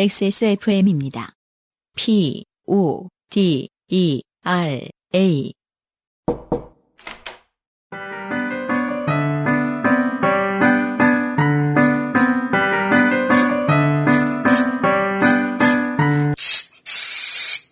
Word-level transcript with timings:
XSFM입니다. 0.00 1.32
P, 1.96 2.44
O, 2.68 3.08
D, 3.30 3.68
E, 3.88 4.22
R, 4.44 4.88
A. 5.12 5.52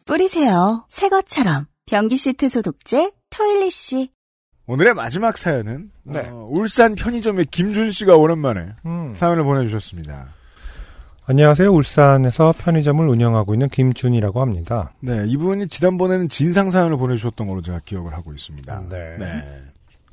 뿌리세요. 0.04 0.84
새 0.88 1.08
것처럼. 1.08 1.66
변기 1.86 2.16
시트 2.16 2.48
소독제 2.48 3.12
토일리쉬. 3.30 4.10
오늘의 4.66 4.94
마지막 4.94 5.38
사연은 5.38 5.92
네. 6.02 6.26
어, 6.28 6.48
울산 6.50 6.96
편의점의 6.96 7.46
김준 7.52 7.92
씨가 7.92 8.16
오랜만에 8.16 8.72
음. 8.84 9.14
사연을 9.14 9.44
보내주셨습니다. 9.44 10.34
안녕하세요. 11.28 11.72
울산에서 11.72 12.54
편의점을 12.56 13.06
운영하고 13.08 13.54
있는 13.54 13.68
김준이라고 13.68 14.40
합니다. 14.40 14.92
네, 15.00 15.24
이분이 15.26 15.66
지난번에는 15.66 16.28
진상 16.28 16.70
사연을 16.70 16.96
보내주셨던 16.98 17.48
걸로 17.48 17.60
제가 17.62 17.80
기억을 17.84 18.12
하고 18.14 18.32
있습니다. 18.32 18.82
네. 18.88 19.16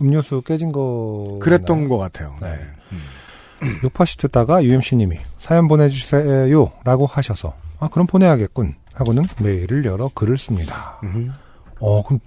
음료수 0.02 0.42
깨진 0.42 0.72
거. 0.72 1.38
그랬던 1.40 1.88
것 1.88 2.00
같아요. 2.00 2.36
네. 2.42 2.58
네. 2.90 3.70
요파시 3.86 4.18
듣다가 4.18 4.64
UMC님이 4.64 5.18
사연 5.38 5.68
보내주세요. 5.68 6.72
라고 6.84 7.06
하셔서, 7.06 7.54
아, 7.80 7.88
그럼 7.90 8.08
보내야겠군. 8.08 8.74
하고는 8.94 9.24
메일을 9.44 9.86
열어 9.86 10.10
글을 10.16 10.40
씁니다. 10.40 11.00
음. 11.04 11.32
어, 11.80 12.04
그럼 12.04 12.20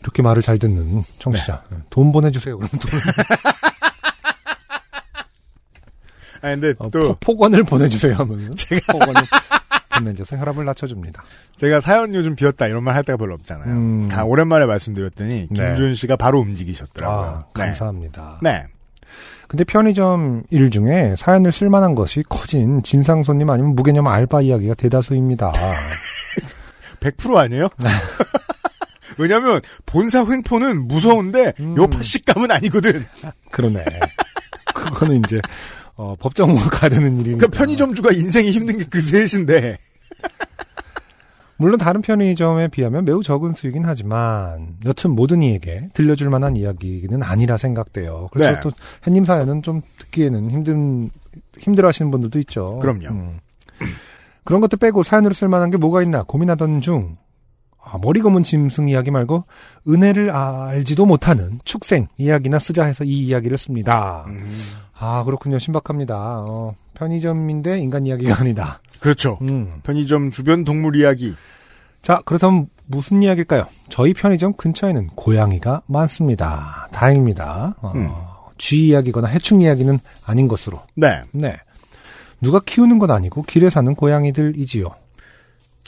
이렇게 0.00 0.20
말을 0.22 0.42
잘 0.42 0.58
듣는 0.58 1.04
청취자. 1.20 1.62
네. 1.70 1.76
돈 1.90 2.10
보내주세요. 2.10 2.58
그러면 2.58 2.70
돈. 2.80 2.90
아 6.42 6.48
근데 6.48 6.74
어, 6.78 6.90
또 6.90 7.08
포, 7.08 7.14
폭언을 7.34 7.64
보내주세요. 7.64 8.14
하면 8.16 8.54
제가 8.56 8.92
폭언을 8.92 9.14
보내줘서 9.96 10.36
혈압을 10.38 10.64
낮춰줍니다. 10.64 11.22
제가 11.56 11.80
사연 11.80 12.14
요즘 12.14 12.34
비었다 12.36 12.66
이런 12.66 12.82
말 12.84 12.94
할 12.94 13.04
때가 13.04 13.16
별로 13.16 13.34
없잖아요. 13.34 13.68
음. 13.68 14.08
가- 14.08 14.24
오랜만에 14.24 14.64
말씀드렸더니 14.66 15.48
네. 15.50 15.54
김준 15.54 15.94
씨가 15.94 16.16
바로 16.16 16.38
움직이셨더라고요. 16.40 17.26
아, 17.28 17.44
감사합니다. 17.52 18.38
네. 18.42 18.52
네. 18.52 18.66
근데 19.48 19.64
편의점 19.64 20.44
일 20.50 20.70
중에 20.70 21.14
사연을 21.16 21.50
쓸만한 21.50 21.96
것이 21.96 22.22
커진 22.28 22.82
진상 22.84 23.22
손님 23.24 23.50
아니면 23.50 23.74
무개념 23.74 24.06
알바 24.06 24.42
이야기가 24.42 24.74
대다수입니다. 24.74 25.50
100% 27.00 27.36
아니에요? 27.36 27.68
왜냐면 29.18 29.60
본사 29.86 30.24
횡포는 30.24 30.86
무서운데 30.86 31.52
음. 31.60 31.76
요파식감은 31.76 32.50
아니거든. 32.50 33.04
그러네. 33.50 33.84
그거는 34.72 35.16
이제 35.26 35.40
어, 36.00 36.16
법정으로 36.18 36.56
가야 36.72 36.88
되는 36.88 37.12
일이니까. 37.20 37.36
그러니까 37.46 37.58
편의점주가 37.58 38.12
인생이 38.12 38.52
힘든 38.52 38.78
게 38.78 38.84
그 38.90 39.02
셋인데. 39.02 39.76
물론 41.58 41.76
다른 41.76 42.00
편의점에 42.00 42.68
비하면 42.68 43.04
매우 43.04 43.22
적은 43.22 43.52
수이긴 43.52 43.84
하지만 43.84 44.76
여튼 44.86 45.10
모든 45.10 45.42
이에게 45.42 45.90
들려줄 45.92 46.30
만한 46.30 46.56
이야기는 46.56 47.22
아니라 47.22 47.58
생각돼요. 47.58 48.30
그래서 48.32 48.52
네. 48.52 48.60
또 48.62 48.72
햇님 49.06 49.26
사연은 49.26 49.62
좀 49.62 49.82
듣기에는 49.98 50.50
힘든 50.50 51.10
힘들어하시는 51.58 52.10
분들도 52.10 52.38
있죠. 52.38 52.78
그럼요. 52.78 53.08
음. 53.10 53.38
그런 54.44 54.62
것도 54.62 54.78
빼고 54.78 55.02
사연으로 55.02 55.34
쓸 55.34 55.48
만한 55.48 55.70
게 55.70 55.76
뭐가 55.76 56.02
있나 56.02 56.22
고민하던 56.22 56.80
중 56.80 57.18
아, 57.82 57.98
머리 58.00 58.20
검은 58.20 58.42
짐승 58.42 58.88
이야기 58.88 59.10
말고 59.10 59.44
은혜를 59.88 60.30
알지도 60.30 61.06
못하는 61.06 61.58
축생 61.64 62.08
이야기나 62.18 62.58
쓰자 62.58 62.84
해서 62.84 63.04
이 63.04 63.20
이야기를 63.26 63.58
씁니다. 63.58 64.24
음. 64.28 64.50
아 64.96 65.24
그렇군요. 65.24 65.58
신박합니다. 65.58 66.14
어, 66.16 66.74
편의점인데 66.94 67.78
인간 67.78 68.06
이야기가 68.06 68.38
아니다. 68.40 68.80
그렇죠. 69.00 69.38
음. 69.50 69.80
편의점 69.82 70.30
주변 70.30 70.64
동물 70.64 70.96
이야기. 70.96 71.34
자, 72.02 72.22
그렇다면 72.24 72.68
무슨 72.86 73.22
이야기일까요? 73.22 73.66
저희 73.88 74.12
편의점 74.12 74.54
근처에는 74.54 75.08
고양이가 75.08 75.82
많습니다. 75.86 76.88
다행입니다. 76.92 77.76
어, 77.80 77.92
음. 77.94 78.10
쥐 78.58 78.88
이야기거나 78.88 79.28
해충 79.28 79.62
이야기는 79.62 79.98
아닌 80.24 80.48
것으로. 80.48 80.80
네. 80.94 81.22
네. 81.32 81.56
누가 82.40 82.60
키우는 82.64 82.98
건 82.98 83.10
아니고 83.10 83.42
길에 83.42 83.70
사는 83.70 83.94
고양이들이지요. 83.94 84.88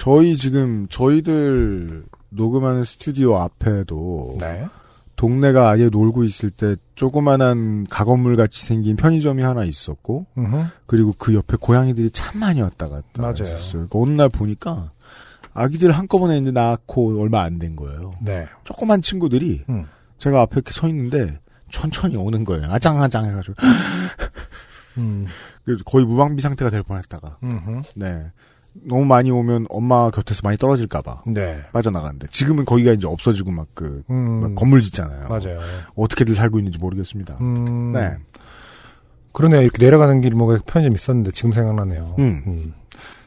저희 0.03 0.37
지금 0.37 0.89
저희들 0.89 2.03
녹음하는 2.31 2.83
스튜디오 2.83 3.37
앞에도 3.37 4.37
네. 4.41 4.67
동네가 5.15 5.71
아예 5.71 5.89
놀고 5.91 6.25
있을 6.25 6.51
때 6.51 6.75
조그만한 6.97 7.87
가건물 7.89 8.35
같이 8.35 8.67
생긴 8.67 8.97
편의점이 8.97 9.45
하나 9.45 9.63
있었고 9.63 10.27
음흠. 10.37 10.65
그리고 10.87 11.15
그 11.17 11.35
옆에 11.37 11.57
고양이들이 11.57 12.11
참 12.11 12.41
많이 12.41 12.61
왔다 12.61 12.89
갔다 12.89 13.23
맞아요. 13.23 13.35
했었어요. 13.45 13.87
그러니까 13.89 13.99
어느 14.01 14.11
날 14.11 14.29
보니까 14.29 14.91
아기들 15.55 15.93
한꺼번에 15.93 16.37
있는데 16.39 16.61
낳고 16.61 17.21
얼마 17.23 17.43
안 17.43 17.61
된 17.61 17.77
거예요. 17.77 18.11
네. 18.23 18.49
조그만 18.65 19.03
친구들이 19.03 19.63
음. 19.69 19.87
제가 20.19 20.41
앞에 20.41 20.55
이렇게 20.57 20.73
서 20.73 20.89
있는데 20.89 21.39
천천히 21.71 22.17
오는 22.17 22.43
거예요. 22.43 22.65
아장아장 22.73 23.27
해가지고 23.27 23.55
음. 24.99 25.27
거의 25.87 26.05
무방비 26.05 26.43
상태가 26.43 26.73
될 26.73 26.83
뻔했다가 26.83 27.39
음흠. 27.45 27.83
네 27.95 28.33
너무 28.75 29.05
많이 29.05 29.31
오면 29.31 29.67
엄마 29.69 30.11
곁에서 30.11 30.41
많이 30.45 30.57
떨어질까봐 30.57 31.23
네. 31.27 31.61
빠져나가는데 31.73 32.27
지금은 32.29 32.65
거기가 32.65 32.93
이제 32.93 33.07
없어지고 33.07 33.51
막그 33.51 34.03
음. 34.11 34.55
건물 34.55 34.81
짓잖아요. 34.83 35.29
맞아요. 35.29 35.61
어떻게들 35.95 36.35
살고 36.35 36.59
있는지 36.59 36.79
모르겠습니다. 36.79 37.37
음. 37.41 37.93
네. 37.93 38.17
그러네요. 39.33 39.63
이렇게 39.63 39.83
내려가는 39.85 40.21
길목에 40.21 40.59
편의점 40.67 40.95
있었는데 40.95 41.31
지금 41.33 41.53
생각나네요. 41.53 42.17
음. 42.19 42.75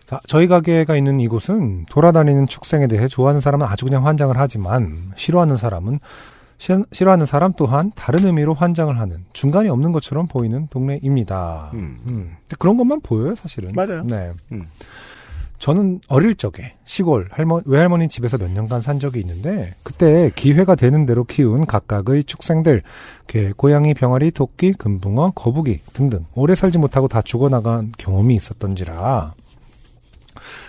자, 0.05 0.19
저희 0.27 0.47
가게가 0.47 0.95
있는 0.97 1.19
이곳은 1.19 1.85
돌아다니는 1.89 2.47
축생에 2.47 2.87
대해 2.87 3.07
좋아하는 3.07 3.39
사람은 3.41 3.65
아주 3.65 3.85
그냥 3.85 4.05
환장을 4.05 4.37
하지만 4.37 5.11
싫어하는 5.15 5.57
사람은 5.57 5.99
시- 6.57 6.73
싫어하는 6.91 7.25
사람 7.25 7.53
또한 7.57 7.91
다른 7.95 8.23
의미로 8.25 8.53
환장을 8.53 8.97
하는 8.99 9.25
중간이 9.33 9.67
없는 9.69 9.91
것처럼 9.93 10.27
보이는 10.27 10.67
동네입니다. 10.69 11.71
음. 11.73 11.99
음. 12.07 12.35
근데 12.41 12.55
그런 12.59 12.77
것만 12.77 13.01
보여요, 13.01 13.35
사실은. 13.35 13.71
맞아요. 13.75 14.03
네. 14.03 14.31
음. 14.51 14.65
저는 15.57 16.01
어릴 16.07 16.35
적에 16.35 16.75
시골 16.85 17.27
할머, 17.31 17.61
외할머니 17.65 18.07
집에서 18.07 18.37
몇 18.37 18.51
년간 18.51 18.81
산 18.81 18.99
적이 18.99 19.21
있는데 19.21 19.73
그때 19.83 20.29
기회가 20.35 20.75
되는 20.75 21.05
대로 21.05 21.23
키운 21.23 21.65
각각의 21.65 22.25
축생들 22.25 22.83
개, 23.27 23.51
고양이, 23.55 23.93
병아리, 23.93 24.31
토끼, 24.31 24.73
금붕어, 24.73 25.31
거북이 25.31 25.81
등등 25.93 26.25
오래 26.33 26.55
살지 26.55 26.77
못하고 26.77 27.07
다 27.07 27.21
죽어나간 27.21 27.93
경험이 27.97 28.35
있었던지라 28.35 29.33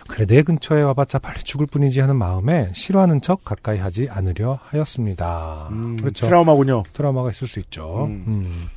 그래 0.08 0.24
내 0.26 0.42
근처에 0.42 0.82
와봤자 0.82 1.18
빨리 1.18 1.42
죽을 1.42 1.66
뿐이지 1.66 2.00
하는 2.00 2.16
마음에 2.16 2.70
싫어하는 2.72 3.20
척 3.20 3.44
가까이 3.44 3.78
하지 3.78 4.08
않으려 4.10 4.58
하였습니다. 4.62 5.68
음, 5.72 5.96
그렇죠. 5.96 6.26
트라우마군요. 6.26 6.84
트라우마가 6.92 7.30
있을 7.30 7.48
수 7.48 7.58
있죠. 7.60 8.04
음. 8.06 8.24
음. 8.28 8.68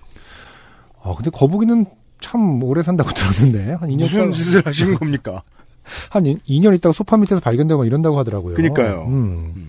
아 1.02 1.14
근데 1.16 1.30
거북이는 1.30 1.86
참 2.20 2.62
오래 2.64 2.82
산다고 2.82 3.12
들었는데 3.14 3.74
한 3.74 3.90
2년 3.90 4.00
무슨 4.02 4.32
짓을 4.32 4.66
하신 4.66 4.96
겁니까? 4.96 5.44
한 6.10 6.26
2, 6.26 6.60
년 6.60 6.74
있다가 6.76 6.94
소파 6.94 7.18
밑에서 7.18 7.42
발견되고 7.42 7.78
막 7.80 7.86
이런다고 7.86 8.18
하더라고요. 8.20 8.56
그니까요. 8.56 9.06
음. 9.08 9.54
음. 9.56 9.68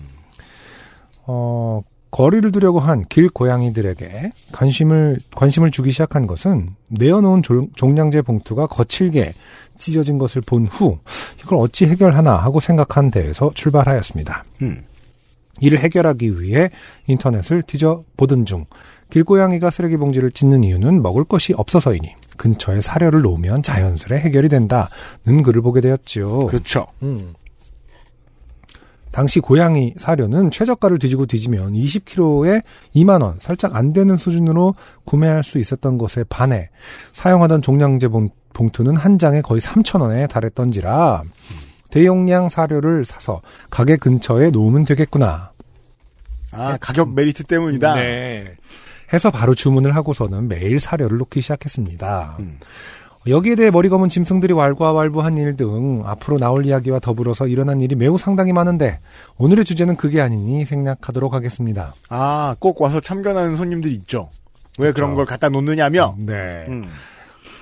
어, 1.25 1.81
거리를 2.11 2.51
두려고 2.51 2.79
한 2.79 3.05
길 3.07 3.29
고양이들에게 3.29 4.31
관심을, 4.51 5.19
관심을 5.35 5.71
주기 5.71 5.91
시작한 5.91 6.27
것은 6.27 6.71
내어놓은 6.89 7.41
조- 7.43 7.67
종량제 7.75 8.21
봉투가 8.23 8.67
거칠게 8.67 9.33
찢어진 9.77 10.17
것을 10.17 10.41
본 10.41 10.65
후 10.65 10.97
이걸 11.41 11.57
어찌 11.59 11.85
해결하나 11.85 12.35
하고 12.35 12.59
생각한 12.59 13.11
데에서 13.11 13.51
출발하였습니다. 13.53 14.43
음. 14.61 14.83
이를 15.59 15.79
해결하기 15.79 16.41
위해 16.41 16.69
인터넷을 17.07 17.61
뒤져 17.63 18.03
보던 18.17 18.45
중 18.45 18.65
길고양이가 19.11 19.69
쓰레기 19.69 19.97
봉지를 19.97 20.31
찢는 20.31 20.63
이유는 20.63 21.01
먹을 21.03 21.23
것이 21.23 21.53
없어서이니 21.55 22.15
근처에 22.37 22.81
사료를 22.81 23.21
놓으면 23.21 23.61
자연스레 23.61 24.17
해결이 24.17 24.49
된다는 24.49 25.43
글을 25.43 25.61
보게 25.61 25.81
되었지요. 25.81 26.47
그렇죠. 26.47 26.87
음. 27.03 27.33
당시 29.11 29.41
고양이 29.41 29.93
사료는 29.97 30.51
최저가를 30.51 30.97
뒤지고 30.97 31.25
뒤지면 31.25 31.73
20kg에 31.73 32.63
2만 32.95 33.21
원, 33.21 33.37
살짝 33.41 33.75
안 33.75 33.91
되는 33.91 34.15
수준으로 34.15 34.73
구매할 35.03 35.43
수 35.43 35.59
있었던 35.59 35.97
것에 35.97 36.23
반해 36.29 36.69
사용하던 37.11 37.61
종량제 37.61 38.07
봉, 38.07 38.29
봉투는 38.53 38.95
한 38.95 39.19
장에 39.19 39.41
거의 39.41 39.59
3천 39.59 39.99
원에 40.01 40.27
달했던지라 40.27 41.23
대용량 41.91 42.47
사료를 42.47 43.03
사서 43.03 43.41
가게 43.69 43.97
근처에 43.97 44.49
놓으면 44.49 44.85
되겠구나. 44.85 45.51
아, 46.53 46.77
가격 46.79 47.13
메리트 47.13 47.43
때문이다. 47.43 47.95
네. 47.95 48.55
해서 49.13 49.29
바로 49.31 49.53
주문을 49.55 49.95
하고서는 49.95 50.47
매일 50.47 50.79
사료를 50.79 51.17
놓기 51.17 51.41
시작했습니다. 51.41 52.37
음. 52.39 52.59
여기에 53.27 53.55
대해 53.55 53.69
머리 53.69 53.87
검은 53.87 54.09
짐승들이 54.09 54.53
왈가왈부한 54.53 55.37
일 55.37 55.55
등 55.55 56.01
앞으로 56.05 56.37
나올 56.39 56.65
이야기와 56.65 56.99
더불어서 56.99 57.45
일어난 57.45 57.79
일이 57.79 57.95
매우 57.95 58.17
상당히 58.17 58.51
많은데 58.51 58.99
오늘의 59.37 59.63
주제는 59.65 59.95
그게 59.95 60.21
아니니 60.21 60.65
생략하도록 60.65 61.31
하겠습니다. 61.33 61.93
아, 62.09 62.55
꼭 62.57 62.81
와서 62.81 62.99
참견하는 62.99 63.57
손님들 63.57 63.91
있죠. 63.91 64.29
왜 64.79 64.91
그런 64.91 65.11
그렇죠. 65.11 65.15
걸 65.17 65.25
갖다 65.25 65.49
놓느냐며. 65.49 66.15
네. 66.17 66.65
음. 66.69 66.83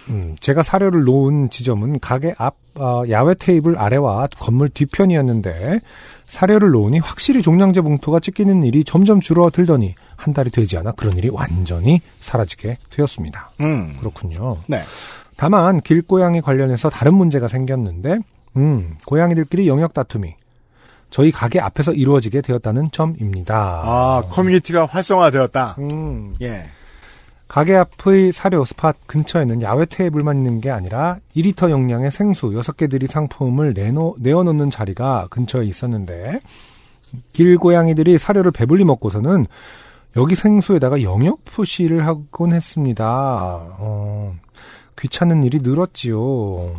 음, 0.09 0.35
제가 0.39 0.63
사료를 0.63 1.03
놓은 1.03 1.49
지점은 1.49 1.99
가게 1.99 2.33
앞 2.37 2.55
어, 2.75 3.03
야외 3.09 3.33
테이블 3.33 3.77
아래와 3.77 4.27
건물 4.37 4.69
뒤편이었는데 4.69 5.81
사료를 6.27 6.71
놓으니 6.71 6.99
확실히 6.99 7.41
종량제 7.41 7.81
봉투가 7.81 8.19
찢기는 8.19 8.63
일이 8.63 8.83
점점 8.83 9.19
줄어들더니 9.19 9.95
한 10.15 10.33
달이 10.33 10.51
되지 10.51 10.77
않아 10.77 10.91
그런 10.93 11.17
일이 11.17 11.29
완전히 11.29 12.01
사라지게 12.21 12.77
되었습니다. 12.91 13.51
음. 13.61 13.95
그렇군요. 13.99 14.57
네. 14.67 14.83
다만 15.35 15.81
길고양이 15.81 16.41
관련해서 16.41 16.89
다른 16.89 17.13
문제가 17.13 17.47
생겼는데 17.47 18.19
음, 18.57 18.97
고양이들끼리 19.05 19.67
영역 19.67 19.93
다툼이 19.93 20.35
저희 21.09 21.31
가게 21.31 21.59
앞에서 21.59 21.91
이루어지게 21.93 22.41
되었다는 22.41 22.91
점입니다. 22.91 23.81
아, 23.83 24.23
커뮤니티가 24.29 24.85
활성화되었다. 24.85 25.77
음, 25.79 26.35
예. 26.41 26.69
가게 27.49 27.75
앞의 27.75 28.31
사료 28.31 28.63
스팟 28.63 28.93
근처에는 29.07 29.63
야외 29.63 29.85
테이블만 29.85 30.37
있는 30.37 30.61
게 30.61 30.69
아니라 30.69 31.17
2리터 31.35 31.71
용량의 31.71 32.11
생수 32.11 32.51
6개 32.51 32.89
들이 32.89 33.07
상품을 33.07 33.73
내놓, 33.73 34.17
내어놓는 34.19 34.69
자리가 34.69 35.27
근처에 35.31 35.65
있었는데 35.65 36.41
길고양이들이 37.33 38.19
사료를 38.19 38.51
배불리 38.51 38.85
먹고서는 38.85 39.47
여기 40.15 40.35
생수에다가 40.35 41.01
영역 41.01 41.43
표시를 41.45 42.05
하곤 42.05 42.53
했습니다. 42.53 43.07
어, 43.07 44.35
귀찮은 44.99 45.43
일이 45.43 45.57
늘었지요. 45.63 46.75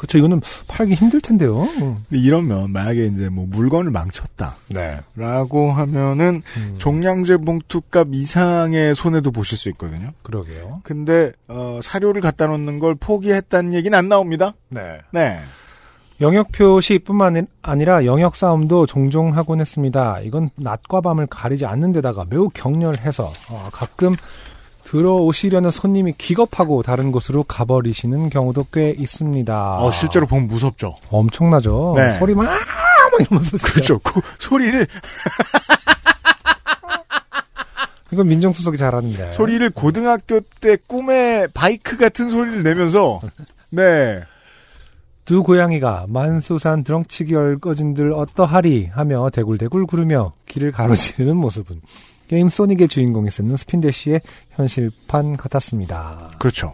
그쵸, 0.00 0.16
이거는 0.16 0.40
팔기 0.66 0.94
힘들 0.94 1.20
텐데요. 1.20 1.68
근데 1.78 2.18
이러면 2.18 2.72
만약에 2.72 3.04
이제 3.04 3.28
뭐 3.28 3.44
물건을 3.46 3.90
망쳤다. 3.90 4.56
네. 4.68 4.98
라고 5.14 5.72
하면은 5.72 6.40
음, 6.56 6.74
종량제 6.78 7.36
봉투값 7.36 8.08
이상의 8.10 8.94
손해도 8.94 9.30
보실 9.30 9.58
수 9.58 9.68
있거든요. 9.68 10.12
그러게요. 10.22 10.80
근데 10.84 11.32
어, 11.48 11.80
사료를 11.82 12.22
갖다 12.22 12.46
놓는 12.46 12.78
걸 12.78 12.94
포기했다는 12.94 13.74
얘기는 13.74 13.96
안 13.96 14.08
나옵니다. 14.08 14.54
네. 14.70 15.00
네. 15.10 15.38
영역 16.22 16.50
표시뿐만 16.50 17.46
아니라 17.60 18.06
영역 18.06 18.36
싸움도 18.36 18.86
종종 18.86 19.36
하곤 19.36 19.60
했습니다. 19.60 20.20
이건 20.20 20.48
낮과 20.56 21.02
밤을 21.02 21.26
가리지 21.26 21.66
않는 21.66 21.92
데다가 21.92 22.24
매우 22.26 22.48
격렬해서 22.48 23.30
어, 23.50 23.68
가끔 23.70 24.16
들어오시려는 24.90 25.70
손님이 25.70 26.14
기겁하고 26.18 26.82
다른 26.82 27.12
곳으로 27.12 27.44
가버리시는 27.44 28.28
경우도 28.28 28.66
꽤 28.72 28.90
있습니다. 28.90 29.76
어, 29.78 29.90
실제로 29.92 30.26
보면 30.26 30.48
무섭죠. 30.48 30.96
엄청나죠. 31.10 31.94
네. 31.96 32.18
소리만 32.18 32.48
아! 32.48 32.50
막 32.52 33.20
이러면서. 33.20 33.56
그렇죠. 33.58 34.00
그 34.00 34.20
소리를 34.40 34.84
이건 38.10 38.26
민정수석이 38.26 38.78
잘하는데. 38.78 39.30
소리를 39.30 39.70
고등학교 39.70 40.40
때 40.60 40.76
꿈에 40.88 41.46
바이크 41.54 41.96
같은 41.96 42.28
소리를 42.28 42.64
내면서 42.64 43.20
네. 43.68 44.24
두 45.24 45.44
고양이가 45.44 46.06
만수산 46.08 46.82
드렁치기 46.82 47.36
얼거진들 47.36 48.12
어떠하리 48.12 48.86
하며 48.86 49.30
대굴대굴 49.30 49.86
구르며 49.86 50.32
길을 50.46 50.72
가로지르는 50.72 51.36
모습은 51.36 51.80
게임 52.30 52.48
소닉의 52.48 52.86
주인공이 52.86 53.28
쓰는 53.28 53.56
스핀대시의 53.56 54.20
현실판 54.50 55.36
같았습니다. 55.36 56.30
그렇죠. 56.38 56.72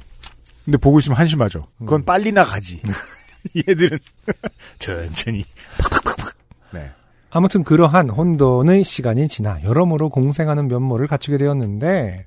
근데 0.67 0.77
보고 0.77 0.99
있으면 0.99 1.17
한심하죠. 1.17 1.67
그건 1.79 2.03
음. 2.03 2.05
빨리 2.05 2.31
나가지. 2.31 2.83
얘들은 3.57 3.99
천천히 4.79 5.47
팍팍팍팍. 5.79 6.35
네. 6.75 6.91
아무튼 7.31 7.65
그러한 7.65 8.11
혼돈의 8.11 8.85
시간이 8.85 9.29
지나 9.29 9.63
여러모로 9.63 10.11
공생하는 10.11 10.69
면모를 10.69 11.07
갖추게 11.07 11.39
되었는데 11.39 12.27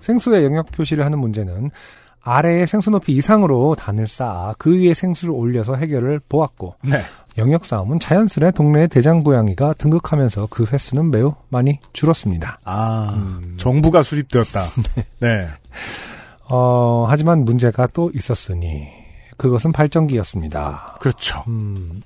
생수의 0.00 0.42
영역 0.46 0.72
표시를 0.72 1.04
하는 1.04 1.18
문제는 1.18 1.70
아래의 2.22 2.66
생수 2.66 2.90
높이 2.90 3.12
이상으로 3.12 3.74
단을 3.74 4.06
쌓아 4.06 4.54
그 4.58 4.78
위에 4.78 4.94
생수를 4.94 5.32
올려서 5.34 5.76
해결을 5.76 6.20
보았고 6.28 6.76
네. 6.82 7.02
영역 7.38 7.64
싸움은 7.64 8.00
자연스레 8.00 8.50
동네의 8.50 8.88
대장 8.88 9.22
고양이가 9.22 9.74
등극하면서 9.74 10.48
그 10.50 10.66
횟수는 10.70 11.10
매우 11.10 11.34
많이 11.48 11.78
줄었습니다. 11.92 12.60
아, 12.64 13.14
음. 13.16 13.54
정부가 13.56 14.02
수립되었다. 14.02 14.66
네. 15.20 15.46
어, 16.50 17.06
하지만 17.08 17.44
문제가 17.44 17.86
또 17.86 18.10
있었으니 18.14 18.88
그것은 19.36 19.72
발전기였습니다. 19.72 20.98
그렇죠. 21.00 21.42
음, 21.48 22.02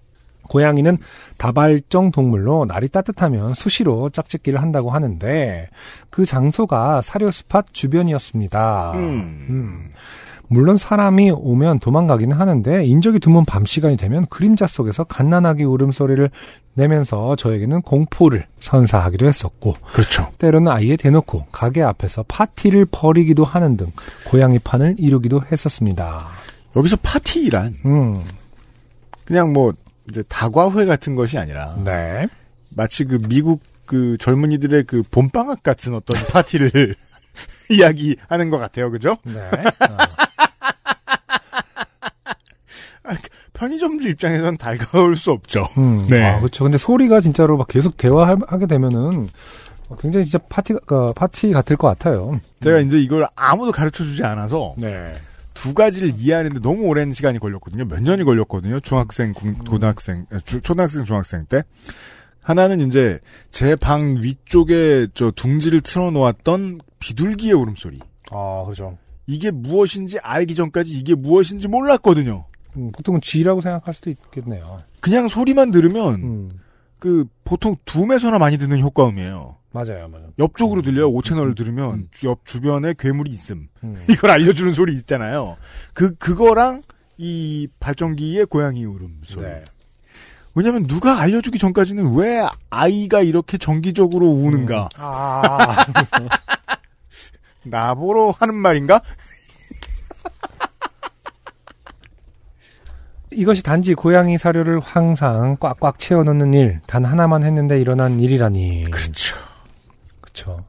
고양이는 0.48 0.98
다발적 1.38 2.12
동물로 2.12 2.64
날이 2.66 2.88
따뜻하면 2.88 3.54
수시로 3.54 4.10
짝짓기를 4.10 4.60
한다고 4.60 4.90
하는데 4.90 5.68
그 6.10 6.24
장소가 6.24 7.02
사료 7.02 7.30
스팟 7.30 7.64
주변이었습니다. 7.72 8.92
음. 8.94 9.46
음. 9.50 9.92
물론 10.48 10.76
사람이 10.76 11.30
오면 11.30 11.78
도망가기는 11.80 12.36
하는데 12.36 12.84
인적이 12.84 13.18
드문 13.18 13.44
밤 13.44 13.64
시간이 13.64 13.96
되면 13.96 14.26
그림자 14.26 14.66
속에서 14.66 15.04
갓난아기 15.04 15.64
울음소리를 15.64 16.30
내면서 16.74 17.34
저에게는 17.36 17.82
공포를 17.82 18.46
선사하기도 18.60 19.26
했었고 19.26 19.74
그렇죠. 19.92 20.28
때로는 20.38 20.70
아예 20.70 20.96
대놓고 20.96 21.46
가게 21.50 21.82
앞에서 21.82 22.24
파티를 22.28 22.86
벌이기도 22.90 23.44
하는 23.44 23.76
등 23.76 23.86
고양이 24.26 24.58
판을 24.58 24.96
이루기도 24.98 25.42
했었습니다. 25.50 26.26
여기서 26.76 26.96
파티란 27.02 27.74
음, 27.86 28.22
그냥 29.24 29.52
뭐 29.52 29.72
이제 30.08 30.22
다과회 30.28 30.84
같은 30.84 31.14
것이 31.14 31.38
아니라 31.38 31.76
네. 31.84 32.26
마치 32.70 33.04
그 33.04 33.18
미국 33.28 33.62
그 33.86 34.16
젊은이들의 34.18 34.84
그 34.84 35.02
봄방학 35.10 35.62
같은 35.62 35.94
어떤 35.94 36.24
파티를 36.26 36.94
이야기하는 37.70 38.50
것 38.50 38.58
같아요. 38.58 38.90
그죠? 38.90 39.16
네. 39.24 39.40
어. 39.40 40.24
편의점주 43.54 44.08
입장에선 44.10 44.56
달가울 44.58 45.16
수 45.16 45.30
없죠. 45.30 45.68
음, 45.78 46.06
네. 46.10 46.22
아, 46.22 46.38
그렇죠. 46.38 46.64
근데 46.64 46.76
소리가 46.76 47.20
진짜로 47.20 47.56
막 47.56 47.68
계속 47.68 47.96
대화하게 47.96 48.66
되면은 48.66 49.28
굉장히 50.00 50.26
진짜 50.26 50.38
파티 50.48 50.74
가 50.86 51.06
파티 51.14 51.52
같을 51.52 51.76
것 51.76 51.86
같아요. 51.88 52.40
제가 52.60 52.80
이제 52.80 52.98
이걸 52.98 53.26
아무도 53.36 53.70
가르쳐 53.70 54.02
주지 54.02 54.24
않아서 54.24 54.74
네. 54.76 55.06
두 55.54 55.72
가지를 55.74 56.12
이해하는데 56.16 56.60
너무 56.60 56.82
오랜 56.82 57.12
시간이 57.12 57.38
걸렸거든요. 57.38 57.84
몇 57.86 58.02
년이 58.02 58.24
걸렸거든요. 58.24 58.80
중학생, 58.80 59.32
고- 59.32 59.54
고등학생, 59.68 60.26
아, 60.30 60.40
주- 60.44 60.60
초등학생, 60.60 61.04
중학생 61.04 61.46
때. 61.46 61.62
하나는 62.42 62.80
이제 62.86 63.18
제 63.50 63.74
방 63.76 64.16
위쪽에 64.20 65.06
저 65.14 65.30
둥지를 65.30 65.80
틀어놓았던 65.80 66.80
비둘기의 66.98 67.54
울음소리. 67.54 68.00
아, 68.30 68.62
그렇죠. 68.64 68.98
이게 69.26 69.50
무엇인지 69.50 70.18
알기 70.18 70.54
전까지 70.54 70.92
이게 70.92 71.14
무엇인지 71.14 71.68
몰랐거든요. 71.68 72.44
음, 72.76 72.92
보통은 72.92 73.20
쥐라고 73.22 73.60
생각할 73.62 73.94
수도 73.94 74.10
있겠네요. 74.10 74.82
그냥 75.00 75.28
소리만 75.28 75.70
들으면 75.70 76.14
음, 76.16 76.50
그 76.98 77.24
보통 77.44 77.76
둠에서나 77.86 78.38
많이 78.38 78.58
듣는 78.58 78.80
효과음이에요. 78.80 79.56
맞아요, 79.74 80.08
맞아요. 80.08 80.28
옆쪽으로 80.38 80.82
들려요. 80.82 81.10
5채널을 81.12 81.48
음. 81.48 81.54
들으면 81.56 81.90
음. 81.94 82.06
주- 82.12 82.28
옆 82.28 82.46
주변에 82.46 82.94
괴물이 82.96 83.28
있음. 83.32 83.66
음. 83.82 83.96
이걸 84.08 84.30
알려주는 84.30 84.72
소리 84.72 84.94
있잖아요. 84.98 85.56
그 85.92 86.14
그거랑 86.14 86.82
이 87.18 87.66
발전기의 87.80 88.46
고양이 88.46 88.84
울음 88.84 89.20
소리. 89.24 89.44
네. 89.46 89.64
왜냐면 90.54 90.84
누가 90.86 91.20
알려주기 91.20 91.58
전까지는 91.58 92.14
왜 92.14 92.46
아이가 92.70 93.22
이렇게 93.22 93.58
정기적으로 93.58 94.28
우는가? 94.28 94.88
아, 94.96 95.58
나보러 97.64 98.30
하는 98.38 98.54
말인가? 98.54 99.00
이것이 103.32 103.64
단지 103.64 103.94
고양이 103.94 104.38
사료를 104.38 104.78
항상 104.78 105.56
꽉꽉 105.58 105.98
채워넣는 105.98 106.54
일, 106.54 106.80
단 106.86 107.04
하나만 107.04 107.42
했는데 107.42 107.80
일어난 107.80 108.20
일이라니. 108.20 108.84
그렇죠. 108.92 109.36
그쵸. 110.34 110.64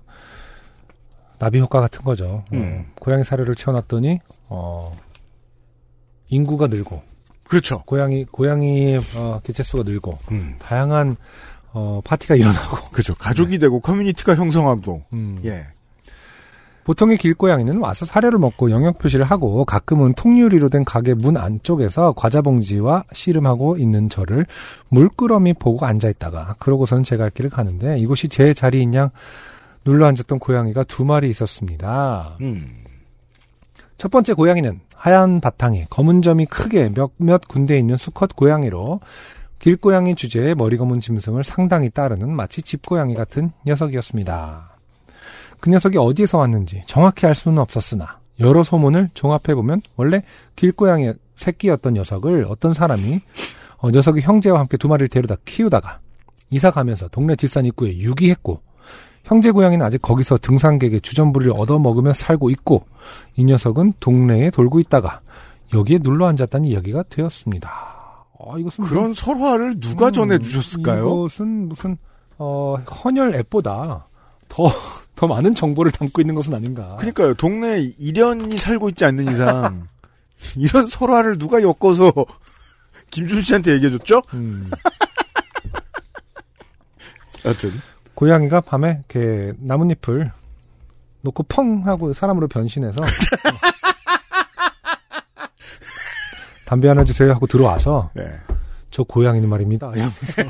나비 1.39 1.60
효과 1.60 1.81
같은 1.81 2.03
거죠. 2.03 2.45
음. 2.53 2.86
어, 2.88 3.01
고양이 3.01 3.24
사료를 3.24 3.55
채워놨더니, 3.55 4.19
어, 4.48 4.95
인구가 6.29 6.67
늘고, 6.67 7.01
그렇죠. 7.43 7.81
고양이, 7.86 8.25
고양이의, 8.25 9.01
어, 9.15 9.41
개체수가 9.43 9.84
늘고, 9.84 10.17
음. 10.31 10.55
다양한, 10.60 11.17
어, 11.74 12.00
파티가 12.05 12.36
일어나고, 12.38 12.89
그렇죠. 12.91 13.15
가족이 13.15 13.57
되고 13.57 13.79
커뮤니티가 13.81 14.36
형성하고. 14.36 15.03
음. 15.12 15.41
예. 15.43 15.65
보통의 16.86 17.17
길고양이는 17.17 17.79
와서 17.79 18.05
사료를 18.05 18.38
먹고 18.38 18.69
영역 18.69 19.00
표시를 19.00 19.25
하고 19.25 19.65
가끔은 19.65 20.13
통유리로 20.13 20.69
된 20.69 20.86
가게 20.86 21.15
문 21.15 21.36
안쪽에서 21.36 22.13
과자 22.15 22.43
봉지와 22.43 23.05
씨름하고 23.12 23.77
있는 23.77 24.07
저를 24.07 24.45
물끄러미 24.89 25.55
보고 25.55 25.88
앉아 25.88 26.10
있다가 26.10 26.55
그러고선 26.60 27.03
제갈 27.03 27.31
길을 27.31 27.50
가는데 27.50 27.98
이곳이 27.98 28.27
제 28.29 28.53
자리인 28.53 28.93
양 28.93 29.10
눌러 29.86 30.08
앉았던 30.08 30.39
고양이가 30.39 30.84
두 30.84 31.06
마리 31.06 31.30
있었습니다. 31.30 32.38
음. 32.42 32.84
첫 33.98 34.12
번째 34.12 34.34
고양이는 34.34 34.82
하얀 34.94 35.39
바탕에 35.39 35.88
검은 35.89 36.22
점이 36.22 36.48
크게 36.48 36.92
몇몇 36.94 37.48
군데 37.48 37.77
있는 37.77 37.96
수컷 37.96 38.36
고양이로 38.36 39.00
길고양이 39.60 40.15
주제에 40.15 40.54
머리 40.54 40.77
검은 40.77 41.00
짐승을 41.00 41.44
상당히 41.44 41.89
따르는 41.89 42.36
마치 42.36 42.62
집고양이 42.62 43.15
같은 43.15 43.51
녀석이었습니다. 43.65 44.77
그 45.60 45.70
녀석이 45.70 45.98
어디에서 45.98 46.39
왔는지 46.39 46.84
정확히 46.88 47.25
알 47.25 47.36
수는 47.36 47.60
없었으나 47.60 48.20
여러 48.39 48.63
소문을 48.63 49.12
종합해보면 49.13 49.82
원래 49.96 50.24
길고양이 50.56 51.13
새끼였던 51.36 51.94
녀석을 51.94 52.46
어떤 52.50 52.74
사람이 52.74 53.22
어, 53.77 53.92
녀석이 53.92 54.22
형제와 54.22 54.60
함께 54.60 54.77
두 54.77 54.88
마리를 54.88 55.08
데려다 55.08 55.36
키우다가 55.46 56.00
이사 56.50 56.72
가면서 56.72 57.08
동네 57.08 57.36
뒷산 57.36 57.65
입구에 57.65 57.98
유기했고 57.98 58.62
형제 59.25 59.51
고양이는 59.51 59.86
아직 59.86 60.01
거기서 60.01 60.38
등산객의 60.38 61.01
주전부리를 61.01 61.53
얻어먹으며 61.55 62.13
살고 62.13 62.50
있고 62.51 62.86
이 63.36 63.44
녀석은 63.44 63.94
동네에 64.00 64.51
돌고 64.51 64.79
있다가 64.79 65.22
여기에 65.74 66.00
눌러 66.00 66.27
앉았다는 66.27 66.65
이야기가 66.65 67.03
되었습니다. 67.10 67.70
아, 67.70 68.58
이것은 68.58 68.84
그런 68.84 69.13
설화를 69.13 69.79
누가 69.79 70.08
음, 70.08 70.12
전해 70.12 70.39
주셨을까요? 70.39 71.05
이것은 71.05 71.70
무슨 71.70 71.98
어, 72.38 72.75
헌혈 73.03 73.34
앱보다 73.36 74.08
더, 74.48 74.70
더 75.15 75.27
많은 75.27 75.55
정보를 75.55 75.91
담고 75.91 76.22
있는 76.22 76.36
것은 76.36 76.53
아닌가. 76.53 76.96
그러니까요. 76.98 77.34
동네에 77.34 77.94
일연이 77.98 78.58
살고 78.58 78.89
있지 78.89 79.05
않는 79.05 79.32
이상 79.32 79.88
이런 80.55 80.86
설화를 80.86 81.39
누가 81.39 81.62
엮어서 81.62 82.12
김준 83.10 83.41
씨한테 83.41 83.74
얘기해줬죠? 83.74 84.22
음, 84.34 84.70
여튼 87.46 87.72
고양이가 88.15 88.62
밤에 88.62 89.03
이렇게 89.10 89.53
나뭇잎을 89.60 90.31
놓고 91.22 91.43
펑 91.43 91.86
하고 91.86 92.13
사람으로 92.13 92.48
변신해서 92.48 93.01
담배 96.65 96.88
하나 96.88 97.03
주세요 97.03 97.31
하고 97.31 97.45
들어와서 97.45 98.10
네. 98.13 98.24
저 98.89 99.03
고양이는 99.03 99.48
말입니다. 99.50 99.91
이러면서 99.91 100.15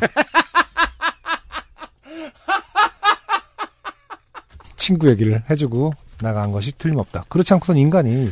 친구 4.77 5.09
얘기를 5.09 5.43
해주고 5.49 5.91
나간 6.21 6.51
것이 6.51 6.71
틀림없다. 6.77 7.25
그렇지 7.27 7.53
않고선 7.53 7.75
인간이 7.77 8.31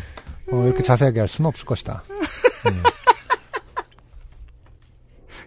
어, 0.51 0.65
이렇게 0.65 0.83
자세하게 0.83 1.21
할 1.21 1.27
수는 1.27 1.47
없을 1.47 1.65
것이다. 1.65 2.03
음. 2.67 2.83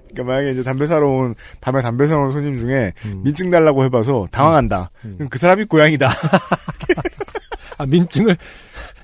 그러니까 0.09 0.25
만약에 0.25 0.51
이제 0.53 0.63
담배 0.63 0.87
사러 0.87 1.09
온 1.09 1.35
밤에 1.61 1.83
담배 1.83 2.07
사러 2.07 2.23
온 2.23 2.33
손님 2.33 2.59
중에 2.59 2.93
음. 3.05 3.23
민증 3.25 3.51
달라고 3.51 3.85
해봐서 3.85 4.27
당황한다. 4.31 4.91
음. 5.05 5.15
그럼 5.17 5.29
그 5.29 5.39
사람이 5.39 5.65
고양이다. 5.65 6.09
아, 7.79 7.87
민증을 7.87 8.37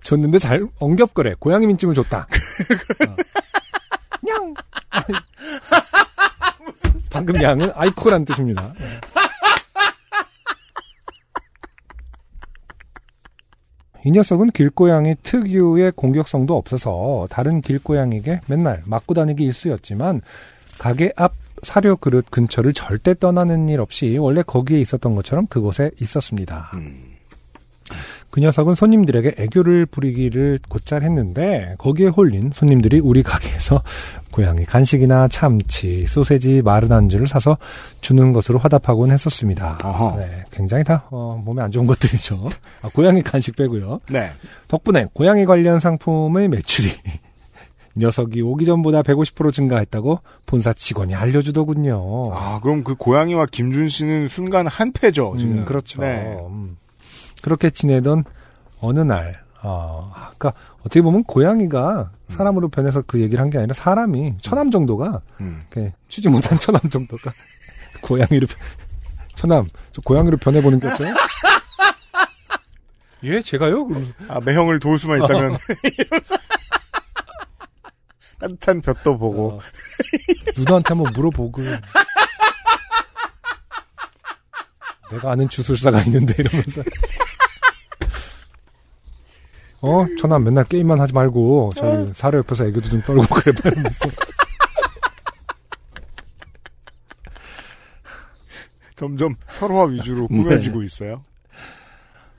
줬는데 0.02 0.38
잘 0.38 0.66
엉겹거래. 0.78 1.34
고양이 1.38 1.66
민증을 1.66 1.94
줬다. 1.94 2.26
어. 3.08 3.16
냥! 4.22 4.54
방금 7.10 7.42
양은 7.42 7.72
아이코란 7.74 8.24
뜻입니다. 8.24 8.72
네. 8.78 8.86
이 14.04 14.10
녀석은 14.10 14.50
길고양이 14.50 15.14
특유의 15.22 15.92
공격성도 15.94 16.56
없어서 16.56 17.26
다른 17.30 17.60
길고양이에게 17.60 18.40
맨날 18.48 18.82
맞고 18.86 19.14
다니기 19.14 19.44
일쑤였지만 19.44 20.22
가게 20.78 21.12
앞 21.16 21.34
사료 21.62 21.96
그릇 21.96 22.26
근처를 22.30 22.72
절대 22.72 23.14
떠나는 23.14 23.68
일 23.68 23.80
없이 23.80 24.18
원래 24.18 24.42
거기에 24.42 24.80
있었던 24.80 25.14
것처럼 25.14 25.46
그곳에 25.46 25.92
있었습니다. 26.00 26.70
그 28.30 28.40
녀석은 28.40 28.74
손님들에게 28.74 29.34
애교를 29.36 29.84
부리기를 29.86 30.58
곧잘 30.68 31.02
했는데 31.02 31.74
거기에 31.76 32.08
홀린 32.08 32.50
손님들이 32.54 32.98
우리 32.98 33.22
가게에서 33.22 33.82
고양이 34.30 34.64
간식이나 34.64 35.28
참치, 35.28 36.06
소세지, 36.06 36.62
마른 36.62 36.90
안주를 36.90 37.28
사서 37.28 37.58
주는 38.00 38.32
것으로 38.32 38.58
화답하곤 38.58 39.10
했었습니다. 39.10 39.78
어허. 39.84 40.16
네, 40.18 40.44
굉장히 40.50 40.82
다 40.82 41.04
어, 41.10 41.40
몸에 41.44 41.62
안 41.62 41.70
좋은 41.70 41.86
것들이죠. 41.86 42.48
아, 42.80 42.88
고양이 42.94 43.22
간식 43.22 43.54
빼고요. 43.54 44.00
네. 44.08 44.30
덕분에 44.68 45.08
고양이 45.12 45.44
관련 45.44 45.78
상품의 45.78 46.48
매출이 46.48 46.90
녀석이 47.96 48.40
오기 48.42 48.64
전보다 48.64 49.02
150% 49.02 49.52
증가했다고 49.52 50.20
본사 50.46 50.72
직원이 50.72 51.14
알려주더군요. 51.14 52.30
아, 52.34 52.60
그럼 52.62 52.84
그 52.84 52.94
고양이와 52.94 53.46
김준 53.50 53.88
씨는 53.88 54.28
순간 54.28 54.66
한패죠, 54.66 55.36
지금. 55.38 55.58
음, 55.58 55.64
그렇죠. 55.64 56.00
네. 56.00 56.36
음. 56.48 56.76
그렇게 57.42 57.70
지내던 57.70 58.24
어느 58.80 59.00
날, 59.00 59.42
어, 59.62 60.10
아까 60.14 60.52
어떻게 60.80 61.02
보면 61.02 61.24
고양이가 61.24 62.10
사람으로 62.28 62.68
변해서 62.68 63.02
그 63.06 63.20
얘기를 63.20 63.42
한 63.42 63.50
게 63.50 63.58
아니라 63.58 63.74
사람이 63.74 64.38
처남 64.40 64.70
정도가 64.70 65.20
음. 65.40 65.62
취지 66.08 66.28
못한 66.28 66.58
처남 66.58 66.80
정도가 66.90 67.32
고양이로 68.02 68.46
변- 68.46 68.58
처남 69.34 69.66
저 69.92 70.00
고양이로 70.02 70.36
변해보는 70.38 70.80
게 70.80 70.88
어때요? 70.88 71.14
예, 73.24 73.40
제가요? 73.40 73.86
그러면서 73.86 74.12
아, 74.28 74.40
매형을 74.40 74.80
도울 74.80 74.98
수만 74.98 75.22
있다면. 75.22 75.56
따뜻한 78.42 78.82
볕도 78.82 79.16
보고. 79.18 79.52
어, 79.52 79.60
누나한테 80.58 80.88
한번 80.94 81.12
물어보고. 81.12 81.62
내가 85.12 85.30
아는 85.32 85.48
주술사가 85.48 86.02
있는데 86.02 86.34
이러면서. 86.38 86.82
어? 89.82 90.06
저는 90.18 90.44
맨날 90.44 90.64
게임만 90.64 91.00
하지 91.00 91.12
말고 91.12 91.70
저희 91.76 92.12
사료 92.14 92.38
옆에서 92.38 92.66
애교도 92.66 92.88
좀 92.88 93.02
떨고 93.02 93.22
그래 93.34 93.52
이러면서. 93.64 94.08
점점 98.96 99.34
서로와 99.50 99.86
위주로 99.86 100.28
꾸며지고 100.28 100.82
있어요. 100.82 101.24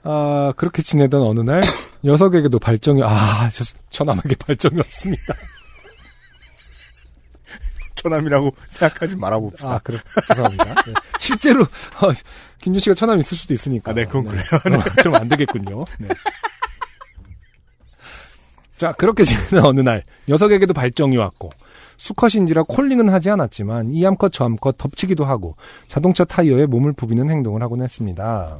아 0.04 0.54
그렇게 0.58 0.82
지내던 0.82 1.22
어느 1.22 1.40
날 1.42 1.62
녀석에게도 2.04 2.60
발정이 2.60 3.02
아 3.04 3.50
저, 3.54 3.64
처남에게 3.90 4.36
발정이 4.36 4.80
없습니다 4.80 5.34
처남이라고 8.04 8.54
생각하지 8.70 9.16
말아봅시다. 9.16 9.74
아 9.74 9.80
그래 9.84 9.98
죄송합니다 10.28 10.66
네. 10.66 10.94
실제로 11.20 11.62
어, 11.64 12.12
김준 12.60 12.80
씨가 12.80 12.94
처남 12.94 13.20
있을 13.20 13.36
수도 13.38 13.54
있으니까 13.54 13.92
아, 13.92 13.94
네, 13.94 14.06
그건 14.06 14.26
그래요. 14.26 14.44
그럼 15.00 15.16
안 15.16 15.30
되겠군요. 15.30 15.86
네. 16.00 16.08
자, 18.76 18.92
그렇게 18.92 19.24
지내는 19.26 19.66
어느 19.66 19.80
날, 19.82 20.04
녀석에게도 20.28 20.74
발정이 20.74 21.16
왔고, 21.16 21.52
수컷인지라 21.98 22.64
콜링은 22.64 23.08
하지 23.10 23.30
않았지만, 23.30 23.94
이 23.94 24.06
암컷 24.06 24.32
저 24.34 24.46
암컷 24.46 24.78
덮치기도 24.78 25.24
하고, 25.26 25.56
자동차 25.88 26.26
타이어에 26.26 26.66
몸을 26.66 26.94
부비는 26.94 27.30
행동을 27.30 27.62
하곤 27.62 27.82
했습니다. 27.82 28.60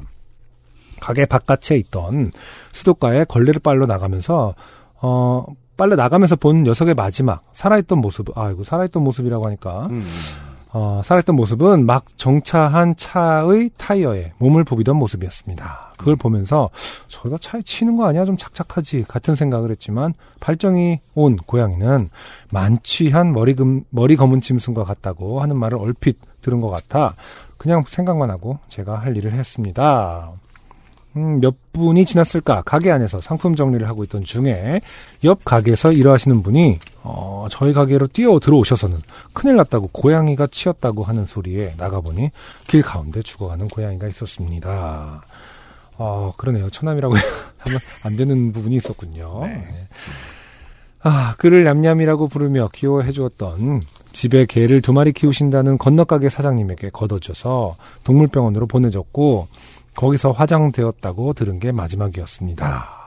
가게 1.00 1.26
바깥에 1.26 1.76
있던 1.76 2.32
수도가에 2.72 3.24
걸레를 3.24 3.60
빨러 3.60 3.86
나가면서, 3.86 4.54
어, 5.02 5.44
빨래 5.76 5.96
나가면서 5.96 6.36
본 6.36 6.62
녀석의 6.62 6.94
마지막, 6.94 7.44
살아있던 7.52 7.98
모습, 7.98 8.36
아이고, 8.36 8.64
살아있던 8.64 9.02
모습이라고 9.02 9.46
하니까, 9.46 9.86
음. 9.90 10.04
어, 10.76 11.02
살아있던 11.04 11.36
모습은 11.36 11.86
막 11.86 12.04
정차한 12.16 12.96
차의 12.96 13.70
타이어에 13.76 14.32
몸을 14.38 14.64
부비던 14.64 14.96
모습이었습니다. 14.96 15.92
그걸 15.96 16.16
보면서 16.16 16.68
저러다 17.06 17.38
차에 17.40 17.62
치는 17.62 17.96
거 17.96 18.06
아니야? 18.06 18.24
좀 18.24 18.36
착착하지 18.36 19.04
같은 19.06 19.36
생각을 19.36 19.70
했지만 19.70 20.14
발정이 20.40 20.98
온 21.14 21.36
고양이는 21.36 22.10
만취한 22.50 23.32
머리 23.32 23.54
금, 23.54 23.84
머리 23.90 24.16
검은 24.16 24.40
짐승과 24.40 24.82
같다고 24.82 25.40
하는 25.40 25.56
말을 25.56 25.78
얼핏 25.78 26.18
들은 26.42 26.60
것 26.60 26.68
같아 26.70 27.14
그냥 27.56 27.84
생각만 27.86 28.30
하고 28.30 28.58
제가 28.68 28.96
할 28.96 29.16
일을 29.16 29.32
했습니다. 29.32 30.32
음, 31.16 31.40
몇 31.40 31.54
분이 31.72 32.04
지났을까 32.04 32.62
가게 32.62 32.90
안에서 32.90 33.20
상품 33.20 33.54
정리를 33.54 33.86
하고 33.88 34.04
있던 34.04 34.24
중에 34.24 34.80
옆 35.22 35.44
가게에서 35.44 35.92
일하시는 35.92 36.42
분이 36.42 36.80
어, 37.02 37.46
저희 37.50 37.72
가게로 37.72 38.08
뛰어 38.08 38.38
들어오셔서는 38.40 38.98
큰일 39.32 39.56
났다고 39.56 39.88
고양이가 39.92 40.48
치였다고 40.48 41.04
하는 41.04 41.26
소리에 41.26 41.74
나가보니 41.76 42.30
길 42.66 42.82
가운데 42.82 43.22
죽어가는 43.22 43.68
고양이가 43.68 44.08
있었습니다. 44.08 45.22
어, 45.96 46.34
그러네요. 46.36 46.70
처남이라고 46.70 47.14
하면 47.58 47.78
안 48.02 48.16
되는 48.16 48.52
부분이 48.52 48.76
있었군요. 48.76 49.42
네. 49.44 49.88
아, 51.06 51.34
그를 51.36 51.64
냠냠이라고 51.64 52.28
부르며 52.28 52.70
귀여워해 52.72 53.12
주었던 53.12 53.82
집에 54.12 54.46
개를 54.46 54.80
두 54.80 54.92
마리 54.94 55.12
키우신다는 55.12 55.76
건너가게 55.76 56.30
사장님에게 56.30 56.90
걷어줘서 56.90 57.76
동물병원으로 58.04 58.66
보내줬고 58.66 59.48
거기서 59.94 60.32
화장되었다고 60.32 61.32
들은 61.34 61.58
게 61.58 61.72
마지막이었습니다. 61.72 63.04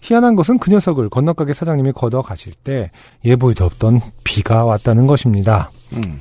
희한한 0.00 0.36
것은 0.36 0.58
그 0.58 0.70
녀석을 0.70 1.08
건너가게 1.10 1.52
사장님이 1.52 1.92
걷어 1.92 2.22
가실 2.22 2.54
때 2.54 2.90
예보에도 3.24 3.64
없던 3.64 4.00
비가 4.24 4.64
왔다는 4.64 5.06
것입니다. 5.06 5.70
음. 5.94 6.20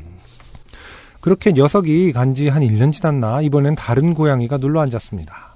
그렇게 1.22 1.54
녀석이 1.54 2.12
간지 2.14 2.50
한 2.50 2.62
1년 2.62 2.94
지났나 2.94 3.42
이번엔 3.42 3.75
다른 3.75 4.14
고양이가 4.14 4.58
눌러 4.58 4.82
앉았습니다. 4.82 5.55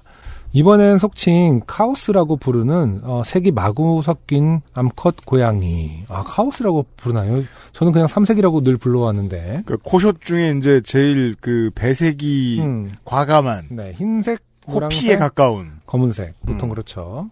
이번엔 0.52 0.98
속칭 0.98 1.62
카오스라고 1.66 2.36
부르는 2.36 3.02
어, 3.04 3.22
색이 3.24 3.52
마구 3.52 4.02
섞인 4.02 4.62
암컷 4.74 5.24
고양이. 5.24 6.04
아 6.08 6.24
카오스라고 6.24 6.86
부르나요? 6.96 7.44
저는 7.72 7.92
그냥 7.92 8.08
삼색이라고 8.08 8.62
늘 8.62 8.76
불러왔는데. 8.76 9.62
그 9.64 9.78
코숏 9.78 10.20
중에 10.20 10.54
이제 10.58 10.80
제일 10.80 11.36
그 11.40 11.70
배색이 11.74 12.60
음, 12.62 12.90
과감한 13.04 13.68
네 13.70 13.92
흰색, 13.92 14.42
호피에 14.66 15.16
가까운 15.16 15.72
검은색 15.86 16.34
보통 16.44 16.68
음. 16.68 16.70
그렇죠. 16.70 17.30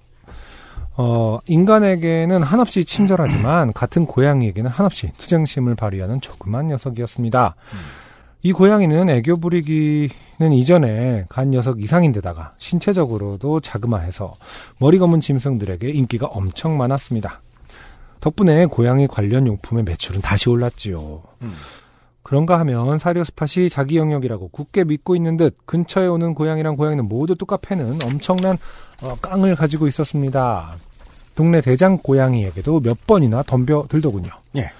어, 1.00 1.38
인간에게는 1.46 2.42
한없이 2.42 2.84
친절하지만 2.84 3.72
같은 3.72 4.04
고양이에게는 4.04 4.68
한없이 4.68 5.12
투쟁심을 5.16 5.76
발휘하는 5.76 6.20
조그만 6.20 6.66
녀석이었습니다. 6.68 7.54
이 8.42 8.52
고양이는 8.52 9.10
애교 9.10 9.38
부리기는 9.38 10.52
이전에 10.52 11.26
간 11.28 11.50
녀석 11.50 11.82
이상인데다가 11.82 12.54
신체적으로도 12.58 13.60
자그마해서 13.60 14.36
머리 14.78 14.98
검은 14.98 15.20
짐승들에게 15.20 15.90
인기가 15.90 16.26
엄청 16.26 16.76
많았습니다. 16.76 17.40
덕분에 18.20 18.66
고양이 18.66 19.06
관련 19.06 19.46
용품의 19.46 19.84
매출은 19.84 20.20
다시 20.20 20.48
올랐지요. 20.48 21.22
음. 21.42 21.52
그런가 22.22 22.60
하면 22.60 22.98
사료 22.98 23.24
스팟이 23.24 23.70
자기 23.70 23.96
영역이라고 23.96 24.48
굳게 24.48 24.84
믿고 24.84 25.16
있는 25.16 25.36
듯 25.36 25.56
근처에 25.64 26.06
오는 26.06 26.34
고양이랑 26.34 26.76
고양이는 26.76 27.06
모두 27.08 27.34
뚜까패는 27.36 28.00
엄청난 28.04 28.58
어, 29.02 29.16
깡을 29.20 29.54
가지고 29.56 29.88
있었습니다. 29.88 30.76
동네 31.34 31.60
대장 31.60 31.96
고양이에게도 31.98 32.80
몇 32.80 33.06
번이나 33.06 33.42
덤벼들더군요. 33.44 34.28
예. 34.56 34.70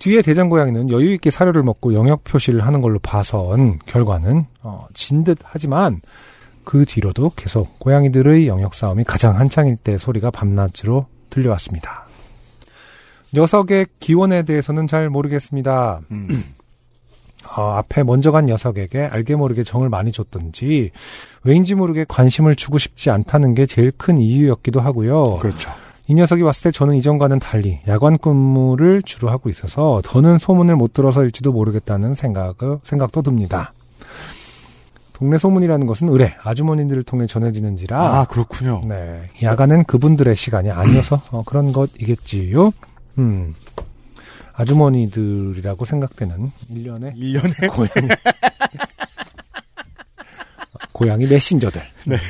뒤에 0.00 0.22
대장 0.22 0.48
고양이는 0.48 0.90
여유 0.90 1.12
있게 1.12 1.30
사료를 1.30 1.62
먹고 1.62 1.94
영역 1.94 2.24
표시를 2.24 2.66
하는 2.66 2.80
걸로 2.80 2.98
봐선 2.98 3.76
결과는 3.86 4.46
어, 4.62 4.86
진듯 4.94 5.38
하지만 5.44 6.00
그 6.64 6.84
뒤로도 6.86 7.32
계속 7.36 7.78
고양이들의 7.78 8.48
영역 8.48 8.74
싸움이 8.74 9.04
가장 9.04 9.38
한창일 9.38 9.76
때 9.76 9.98
소리가 9.98 10.30
밤낮으로 10.30 11.06
들려왔습니다. 11.28 12.06
녀석의 13.34 13.86
기원에 14.00 14.42
대해서는 14.42 14.86
잘 14.86 15.10
모르겠습니다. 15.10 16.00
음. 16.10 16.44
어, 17.56 17.62
앞에 17.72 18.02
먼저 18.02 18.30
간 18.30 18.46
녀석에게 18.46 19.00
알게 19.00 19.34
모르게 19.34 19.64
정을 19.64 19.88
많이 19.88 20.12
줬던지 20.12 20.90
왜인지 21.42 21.74
모르게 21.74 22.04
관심을 22.08 22.54
주고 22.54 22.78
싶지 22.78 23.10
않다는 23.10 23.54
게 23.54 23.66
제일 23.66 23.92
큰 23.96 24.18
이유였기도 24.18 24.80
하고요. 24.80 25.38
그렇죠. 25.38 25.70
이 26.10 26.14
녀석이 26.14 26.42
왔을 26.42 26.64
때 26.64 26.70
저는 26.72 26.96
이전과는 26.96 27.38
달리 27.38 27.78
야간 27.86 28.18
근무를 28.18 29.00
주로 29.00 29.30
하고 29.30 29.48
있어서 29.48 30.02
더는 30.04 30.40
소문을 30.40 30.74
못 30.74 30.92
들어서일지도 30.92 31.52
모르겠다는 31.52 32.16
생각, 32.16 32.56
생각도 32.82 33.22
듭니다. 33.22 33.72
동네 35.12 35.38
소문이라는 35.38 35.86
것은 35.86 36.08
의뢰, 36.08 36.34
아주머니들을 36.42 37.04
통해 37.04 37.28
전해지는지라 37.28 37.96
아, 37.96 38.24
그렇군요. 38.24 38.82
네, 38.88 39.30
야간은 39.40 39.84
그분들의 39.84 40.34
시간이 40.34 40.72
아니어서 40.72 41.22
어, 41.30 41.44
그런 41.46 41.70
것이겠지요. 41.70 42.72
음, 43.18 43.54
아주머니들이라고 44.54 45.84
생각되는 45.84 46.50
일련의 46.70 47.12
1년에 47.12 47.72
고양이 47.72 48.08
고양이 50.90 51.26
메신저들. 51.28 51.80
네. 52.06 52.16
음. 52.16 52.20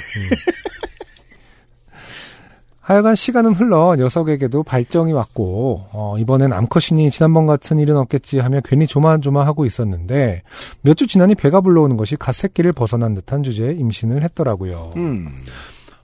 하여간 2.90 3.14
시간은 3.14 3.52
흘러 3.52 3.94
녀석에게도 3.94 4.64
발정이 4.64 5.12
왔고 5.12 5.86
어, 5.92 6.16
이번엔 6.18 6.52
암컷이니 6.52 7.12
지난번 7.12 7.46
같은 7.46 7.78
일은 7.78 7.96
없겠지 7.96 8.40
하며 8.40 8.60
괜히 8.64 8.88
조마조마하고 8.88 9.64
있었는데 9.64 10.42
몇 10.82 10.94
주 10.96 11.06
지나니 11.06 11.36
배가 11.36 11.60
불러오는 11.60 11.96
것이 11.96 12.16
갓 12.16 12.34
새끼를 12.34 12.72
벗어난 12.72 13.14
듯한 13.14 13.44
주제에 13.44 13.74
임신을 13.74 14.24
했더라고요. 14.24 14.90
음. 14.96 15.28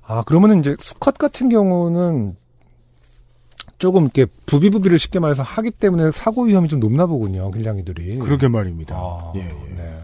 아 0.07 0.23
그러면은 0.23 0.61
이제 0.61 0.77
수컷 0.79 1.19
같은 1.19 1.49
경우는 1.49 2.37
조금 3.79 4.05
이렇게 4.05 4.27
부비부비를 4.47 4.97
쉽게 5.01 5.19
말해서 5.19 5.43
하기 5.43 5.73
때문에 5.73 6.13
사고 6.13 6.45
위험이 6.45 6.69
좀 6.69 6.79
높나 6.79 7.07
보군요, 7.07 7.51
길냥이들이. 7.51 8.21
그러게 8.21 8.47
말입니다. 8.47 8.95
아, 8.95 9.33
예, 9.35 9.41
예. 9.41 9.75
네. 9.77 10.03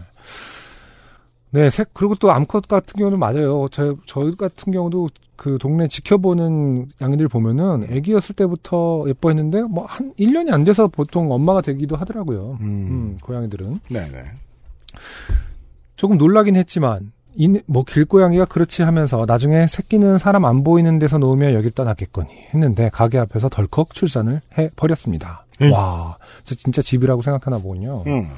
네, 1.51 1.69
색, 1.69 1.93
그리고 1.93 2.15
또 2.15 2.33
암컷 2.33 2.67
같은 2.67 2.97
경우는 2.97 3.19
맞아요. 3.19 3.67
저, 3.71 3.95
저희 4.05 4.35
같은 4.35 4.73
경우도 4.73 5.07
그 5.43 5.57
동네 5.59 5.89
지켜보는 5.89 6.85
양이들 7.01 7.27
보면은 7.27 7.85
애기였을 7.89 8.33
때부터 8.33 9.03
예뻐했는데 9.09 9.63
뭐 9.63 9.83
한 9.85 10.13
1년이 10.17 10.53
안 10.53 10.63
돼서 10.63 10.87
보통 10.87 11.29
엄마가 11.33 11.59
되기도 11.59 11.97
하더라고요. 11.97 12.57
음. 12.61 12.65
음, 12.65 13.17
고양이들은. 13.21 13.79
네네. 13.89 14.23
조금 15.97 16.17
놀라긴 16.17 16.55
했지만, 16.55 17.11
이, 17.35 17.59
뭐, 17.65 17.83
길고양이가 17.83 18.45
그렇지 18.45 18.83
하면서 18.83 19.25
나중에 19.27 19.67
새끼는 19.67 20.17
사람 20.17 20.45
안 20.45 20.63
보이는 20.63 20.97
데서 20.97 21.17
놓으며 21.17 21.53
여길 21.55 21.71
떠났겠거니 21.71 22.29
했는데 22.53 22.89
가게 22.93 23.17
앞에서 23.17 23.49
덜컥 23.49 23.93
출산을 23.93 24.39
해 24.57 24.69
버렸습니다. 24.77 25.45
음. 25.61 25.73
와, 25.73 26.17
저 26.45 26.55
진짜 26.55 26.81
집이라고 26.81 27.21
생각하나 27.21 27.57
보군요. 27.57 28.03
음. 28.07 28.29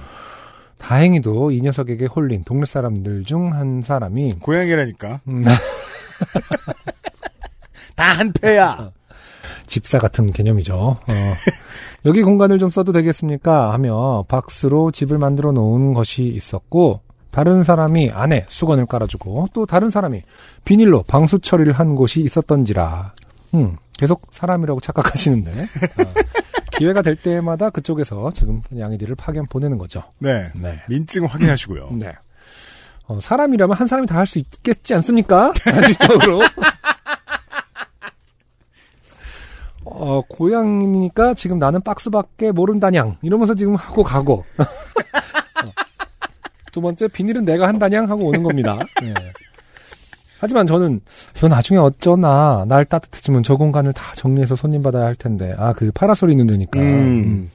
다행히도 0.79 1.51
이 1.51 1.61
녀석에게 1.61 2.07
홀린 2.07 2.43
동네 2.45 2.65
사람들 2.65 3.25
중 3.25 3.53
한 3.53 3.83
사람이 3.83 4.37
고양이라니까. 4.39 5.21
음, 5.27 5.43
다 7.95 8.03
한패야. 8.19 8.91
집사 9.67 9.97
같은 9.99 10.31
개념이죠. 10.31 10.75
어, 10.75 10.99
여기 12.05 12.21
공간을 12.23 12.59
좀 12.59 12.69
써도 12.71 12.91
되겠습니까? 12.91 13.73
하며 13.73 14.23
박스로 14.27 14.91
집을 14.91 15.17
만들어 15.17 15.51
놓은 15.51 15.93
것이 15.93 16.23
있었고 16.23 17.01
다른 17.31 17.63
사람이 17.63 18.11
안에 18.11 18.45
수건을 18.49 18.85
깔아주고 18.85 19.47
또 19.53 19.65
다른 19.65 19.89
사람이 19.89 20.21
비닐로 20.63 21.03
방수 21.03 21.39
처리를 21.39 21.73
한 21.73 21.95
곳이 21.95 22.21
있었던지라 22.21 23.13
음, 23.55 23.75
계속 23.97 24.21
사람이라고 24.31 24.79
착각하시는데 24.79 25.51
어, 25.51 26.13
기회가 26.77 27.01
될 27.01 27.15
때마다 27.15 27.69
그쪽에서 27.69 28.31
지금 28.33 28.61
양이들을 28.77 29.15
파견 29.15 29.45
보내는 29.47 29.77
거죠. 29.77 30.03
네. 30.19 30.47
네. 30.55 30.81
민증 30.89 31.25
확인하시고요. 31.25 31.89
네. 31.99 32.13
어, 33.07 33.19
사람이라면 33.21 33.75
한 33.75 33.87
사람이 33.87 34.07
다 34.07 34.17
할 34.17 34.25
수 34.27 34.39
있겠지 34.39 34.93
않습니까? 34.95 35.53
현실적으로. 35.63 36.41
어, 39.85 40.21
고양이니까 40.27 41.35
지금 41.35 41.59
나는 41.59 41.81
박스밖에 41.81 42.51
모른다냥. 42.51 43.17
이러면서 43.21 43.55
지금 43.55 43.75
하고 43.75 44.03
가고. 44.03 44.43
어. 44.57 45.71
두 46.71 46.81
번째, 46.81 47.07
비닐은 47.07 47.45
내가 47.45 47.67
한다냥 47.67 48.09
하고 48.09 48.25
오는 48.25 48.43
겁니다. 48.43 48.77
네. 49.01 49.13
하지만 50.39 50.67
저는, 50.67 50.99
이거 51.37 51.47
나중에 51.47 51.79
어쩌나, 51.79 52.65
날 52.67 52.83
따뜻해지면 52.85 53.43
저 53.43 53.55
공간을 53.55 53.93
다 53.93 54.13
정리해서 54.15 54.55
손님 54.55 54.83
받아야 54.83 55.05
할 55.05 55.15
텐데. 55.15 55.55
아, 55.57 55.73
그 55.73 55.91
파라솔 55.93 56.29
있는 56.31 56.47
데니까. 56.47 56.79
음. 56.79 56.85
음. 56.85 57.51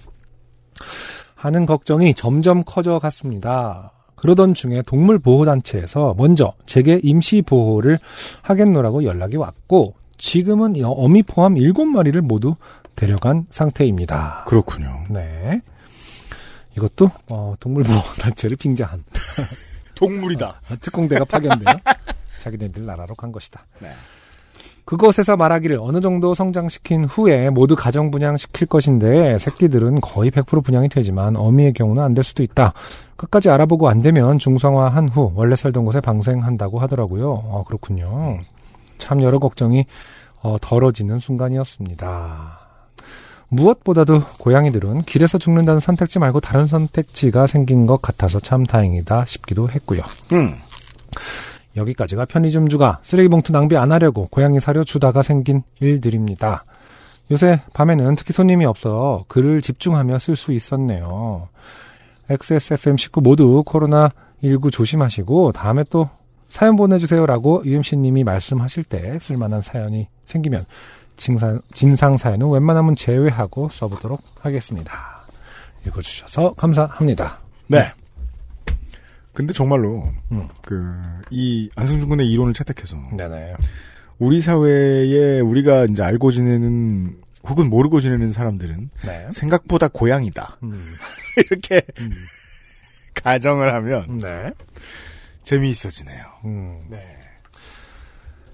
하는 1.35 1.67
걱정이 1.67 2.15
점점 2.15 2.63
커져 2.65 2.99
갔습니다. 2.99 3.93
그러던 4.17 4.55
중에 4.55 4.83
동물보호단체에서 4.83 6.15
먼저 6.17 6.53
제게 6.67 7.01
임시보호를 7.03 7.99
하겠노라고 8.43 9.05
연락이 9.05 9.37
왔고, 9.37 9.95
지금은 10.21 10.77
이 10.77 10.83
어미 10.85 11.23
포함 11.25 11.55
7마리를 11.55 12.21
모두 12.21 12.55
데려간 12.95 13.47
상태입니다. 13.51 14.45
그렇군요. 14.47 14.89
네. 15.09 15.61
이것도, 16.77 17.11
어, 17.31 17.55
동물보호 17.59 18.01
단체를 18.21 18.57
빙자한 18.61 19.03
동물이다. 19.97 20.61
특공대가 20.81 21.25
파견되어 21.25 21.75
자기네들 22.39 22.85
나라로 22.87 23.15
간 23.15 23.33
것이다. 23.33 23.65
네. 23.81 23.89
그것에서 24.85 25.37
말하기를 25.37 25.79
어느 25.81 26.01
정도 26.01 26.35
성장시킨 26.35 27.05
후에 27.05 27.51
모두 27.51 27.77
가정 27.77 28.11
분양시킬 28.11 28.67
것인데 28.67 29.39
새끼들은 29.39 30.01
거의 30.01 30.31
100% 30.31 30.65
분양이 30.65 30.89
되지만 30.89 31.37
어미의 31.37 31.73
경우는 31.75 32.03
안 32.03 32.15
될 32.15 32.25
수도 32.25 32.43
있다. 32.43 32.73
끝까지 33.17 33.51
알아보고 33.51 33.89
안 33.89 34.03
되면 34.03 34.39
중성화한 34.39 35.11
후 35.11 35.33
원래 35.35 35.55
살던 35.55 35.85
곳에 35.85 36.01
방생한다고 36.01 36.79
하더라고요. 36.81 37.31
어, 37.31 37.65
그렇군요. 37.67 38.39
참 39.01 39.23
여러 39.23 39.41
걱정이 39.41 39.87
어, 40.43 40.57
덜어지는 40.61 41.19
순간이었습니다. 41.19 42.61
무엇보다도 43.49 44.23
고양이들은 44.39 45.03
길에서 45.03 45.39
죽는다는 45.39 45.81
선택지 45.81 46.19
말고 46.21 46.41
다른 46.41 46.67
선택지가 46.67 47.47
생긴 47.49 47.87
것 47.87 48.01
같아서 48.01 48.39
참 48.39 48.65
다행이다 48.65 49.25
싶기도 49.25 49.69
했고요. 49.69 50.03
음. 50.33 50.55
여기까지가 51.77 52.25
편의점주가 52.27 53.01
쓰레기 53.03 53.29
봉투 53.29 53.53
낭비 53.53 53.77
안 53.77 53.93
하려고 53.93 54.29
고양이 54.29 54.61
사료 54.61 54.85
주다가 54.85 55.23
생긴 55.23 55.63
일들입니다. 55.81 56.65
요새 57.31 57.61
밤에는 57.75 58.17
특히 58.17 58.33
손님이 58.33 58.65
없어 58.65 59.25
글을 59.29 59.63
집중하며 59.63 60.19
쓸 60.19 60.37
수 60.37 60.53
있었네요. 60.53 61.49
XSFM19 62.29 63.23
모두 63.23 63.63
코로나19 63.67 64.73
조심하시고 64.73 65.53
다음에 65.53 65.85
또 65.91 66.09
사연 66.51 66.77
보내주세요라고 66.77 67.63
UMC님이 67.65 68.25
말씀하실 68.25 68.85
때 68.85 69.19
쓸만한 69.21 69.63
사연이 69.63 70.09
생기면 70.27 70.67
진상, 71.17 71.61
진상 71.73 72.17
사연은 72.17 72.51
웬만하면 72.51 72.97
제외하고 72.97 73.69
써보도록 73.71 74.23
하겠습니다. 74.41 75.23
읽어주셔서 75.87 76.55
감사합니다. 76.55 77.39
네. 77.69 77.93
근데 79.33 79.53
정말로 79.53 80.13
음. 80.33 80.49
그이 80.63 81.71
안승준 81.77 82.09
군의 82.09 82.29
이론을 82.29 82.53
채택해서 82.53 82.97
네네. 83.17 83.55
우리 84.19 84.41
사회에 84.41 85.41
우리가 85.41 85.85
이제 85.85 86.03
알고 86.03 86.33
지내는 86.33 87.17
혹은 87.45 87.71
모르고 87.71 88.01
지내는 88.01 88.33
사람들은 88.33 88.91
네. 89.07 89.29
생각보다 89.33 89.89
고양이다 89.89 90.59
음, 90.63 90.75
이렇게 91.39 91.81
음, 92.01 92.11
가정을 93.15 93.73
하면 93.73 94.19
네. 94.19 94.53
재미있어지네요. 95.51 96.25
음. 96.45 96.85
네. 96.89 96.99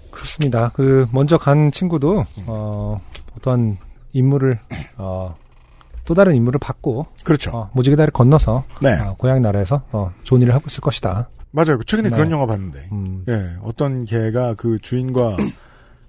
그렇습니다. 0.09 0.71
그 0.73 1.05
먼저 1.11 1.37
간 1.37 1.71
친구도 1.71 2.21
음. 2.21 2.43
어 2.47 2.99
어떠한 3.37 3.77
임무를 4.13 4.59
어또 4.97 6.15
다른 6.15 6.33
임무를 6.35 6.59
받고 6.59 7.05
그렇죠. 7.23 7.51
어, 7.55 7.69
무지개 7.73 7.95
다리를 7.95 8.11
건너서 8.13 8.63
네. 8.81 8.99
어, 8.99 9.15
고향 9.15 9.41
나라에서 9.43 9.83
어, 9.91 10.11
좋은 10.23 10.41
일을 10.41 10.55
하고 10.55 10.65
있을 10.67 10.81
것이다. 10.81 11.29
맞아요. 11.51 11.77
최근에 11.83 12.09
네. 12.09 12.15
그런 12.15 12.31
영화 12.31 12.45
봤는데. 12.47 12.89
음, 12.91 13.23
예, 13.29 13.57
어떤 13.61 14.05
개가 14.05 14.55
그 14.55 14.79
주인과 14.79 15.37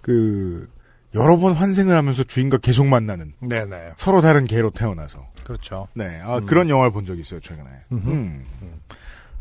그 0.01 0.69
여러 1.15 1.37
번 1.37 1.53
환생을 1.53 1.95
하면서 1.95 2.23
주인과 2.23 2.59
계속 2.59 2.87
만나는 2.87 3.35
네네. 3.41 3.93
서로 3.97 4.21
다른 4.23 4.47
개로 4.47 4.71
태어나서 4.71 5.19
그렇죠. 5.45 5.89
네, 5.95 6.19
아 6.23 6.39
음. 6.39 6.47
그런 6.47 6.71
영화를 6.71 6.93
본 6.93 7.05
적이 7.05 7.21
있어요 7.21 7.41
최근에. 7.41 7.69
음. 7.93 8.45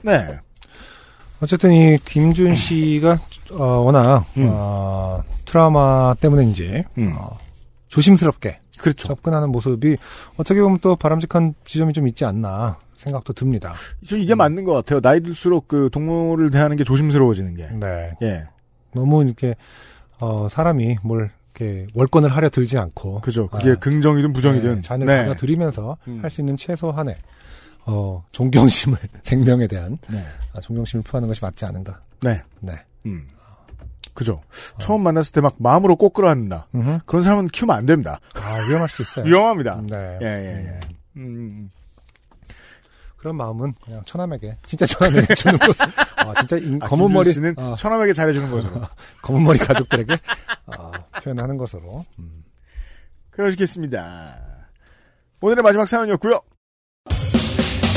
네, 0.01 0.39
어쨌든 1.41 1.71
이 1.71 1.97
김준 2.03 2.55
씨가 2.55 3.19
어, 3.51 3.63
워낙 3.63 4.25
음. 4.37 4.47
어, 4.49 5.23
트라우마 5.45 6.15
때문인지 6.19 6.83
음. 6.97 7.13
어, 7.17 7.37
조심스럽게 7.87 8.59
그렇죠. 8.79 9.07
접근하는 9.07 9.49
모습이 9.49 9.97
어떻게 10.37 10.61
보면 10.61 10.79
또 10.81 10.95
바람직한 10.95 11.53
지점이 11.65 11.93
좀 11.93 12.07
있지 12.07 12.25
않나 12.25 12.77
생각도 12.95 13.33
듭니다. 13.33 13.73
저 14.07 14.17
이게 14.17 14.35
맞는 14.35 14.63
것 14.63 14.73
같아요. 14.73 14.99
나이 15.01 15.19
들수록 15.21 15.67
그 15.67 15.89
동물을 15.91 16.49
대하는 16.51 16.75
게 16.77 16.83
조심스러워지는 16.83 17.55
게. 17.55 17.67
네. 17.73 18.11
예, 18.23 18.43
너무 18.93 19.23
이렇게 19.23 19.55
어, 20.19 20.47
사람이 20.49 20.97
뭘 21.03 21.29
이렇게 21.59 21.87
월권을 21.93 22.29
하려 22.35 22.49
들지 22.49 22.77
않고 22.77 23.21
그죠. 23.21 23.47
그게 23.47 23.71
아, 23.71 23.75
긍정이든 23.75 24.33
부정이든. 24.33 24.75
네, 24.75 24.81
잔을 24.81 25.07
네. 25.07 25.23
받아들이면서 25.25 25.97
음. 26.07 26.19
할수 26.21 26.41
있는 26.41 26.57
최소한의 26.57 27.15
어, 27.87 28.23
존경심을 28.31 28.97
생명에 29.23 29.65
대한 29.67 29.97
네. 30.11 30.23
아, 30.53 30.59
존경심을 30.61 31.03
표하는 31.03 31.27
것이 31.27 31.41
맞지 31.41 31.65
않은가. 31.65 31.99
네. 32.21 32.41
네. 32.59 32.73
음. 33.05 33.27
그죠. 34.13 34.41
처음 34.79 35.03
만났을 35.03 35.31
때 35.31 35.41
막 35.41 35.55
마음으로 35.59 35.95
꼭 35.95 36.13
끌어안는다. 36.13 36.67
음흠. 36.73 36.99
그런 37.05 37.21
사람은 37.21 37.47
키우면 37.49 37.75
안 37.75 37.85
됩니다. 37.85 38.19
아 38.35 38.55
위험할 38.67 38.89
수 38.89 39.03
있어요. 39.03 39.25
위험합니다. 39.25 39.81
네. 39.87 40.17
예, 40.21 40.25
예, 40.25 40.65
예. 40.67 40.79
음. 41.17 41.21
음, 41.21 41.69
그런 43.17 43.35
마음은 43.35 43.73
그냥 43.83 44.01
처남에게 44.05 44.57
진짜 44.65 44.85
처남에게 44.87 45.33
주는 45.35 45.57
것을 45.59 45.85
아 46.15 46.33
진짜 46.35 46.57
인- 46.57 46.79
아, 46.81 46.87
검은 46.87 47.11
머리 47.13 47.31
씨는 47.31 47.53
어, 47.57 47.75
처남에게 47.77 48.13
잘해주는 48.13 48.49
것으로. 48.49 48.81
검은 49.21 49.43
머리 49.43 49.59
가족들에게 49.59 50.17
어, 50.65 50.91
표현하는 51.23 51.57
것으로 51.57 52.03
음. 52.19 52.43
그러시겠습니다. 53.29 54.35
오늘의 55.41 55.61
마지막 55.63 55.87
사연이었고요. 55.87 56.41